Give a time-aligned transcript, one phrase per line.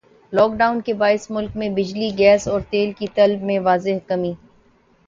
[0.33, 4.33] lock Dawn کے باعث ملک میں بجلی گیس اور تیل کی طلب میں واضح کمی